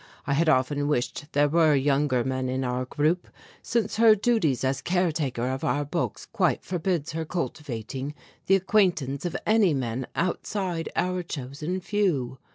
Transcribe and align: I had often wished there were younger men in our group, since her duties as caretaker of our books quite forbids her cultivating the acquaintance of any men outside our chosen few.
I 0.25 0.33
had 0.33 0.49
often 0.49 0.87
wished 0.87 1.31
there 1.33 1.47
were 1.47 1.75
younger 1.75 2.23
men 2.23 2.49
in 2.49 2.63
our 2.63 2.85
group, 2.85 3.27
since 3.61 3.97
her 3.97 4.15
duties 4.15 4.63
as 4.63 4.81
caretaker 4.81 5.47
of 5.47 5.63
our 5.63 5.85
books 5.85 6.25
quite 6.25 6.63
forbids 6.65 7.11
her 7.11 7.23
cultivating 7.23 8.15
the 8.47 8.55
acquaintance 8.55 9.25
of 9.25 9.37
any 9.45 9.75
men 9.75 10.07
outside 10.15 10.89
our 10.95 11.21
chosen 11.21 11.81
few. 11.81 12.39